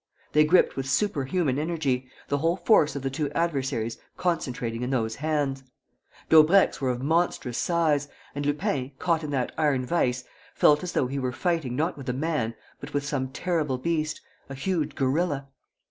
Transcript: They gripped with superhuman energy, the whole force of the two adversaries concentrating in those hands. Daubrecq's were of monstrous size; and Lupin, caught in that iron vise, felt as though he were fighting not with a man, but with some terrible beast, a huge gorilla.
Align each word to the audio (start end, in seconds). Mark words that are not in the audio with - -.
They 0.31 0.45
gripped 0.45 0.75
with 0.75 0.89
superhuman 0.89 1.59
energy, 1.59 2.09
the 2.27 2.39
whole 2.39 2.57
force 2.57 2.95
of 2.95 3.03
the 3.03 3.11
two 3.11 3.29
adversaries 3.33 3.99
concentrating 4.17 4.81
in 4.81 4.89
those 4.89 5.17
hands. 5.17 5.63
Daubrecq's 6.27 6.81
were 6.81 6.89
of 6.89 7.03
monstrous 7.03 7.59
size; 7.59 8.07
and 8.33 8.43
Lupin, 8.43 8.93
caught 8.97 9.23
in 9.23 9.29
that 9.29 9.51
iron 9.59 9.85
vise, 9.85 10.23
felt 10.55 10.81
as 10.81 10.93
though 10.93 11.05
he 11.05 11.19
were 11.19 11.31
fighting 11.31 11.75
not 11.75 11.99
with 11.99 12.09
a 12.09 12.13
man, 12.13 12.55
but 12.79 12.95
with 12.95 13.05
some 13.05 13.29
terrible 13.29 13.77
beast, 13.77 14.19
a 14.49 14.55
huge 14.55 14.95
gorilla. 14.95 15.49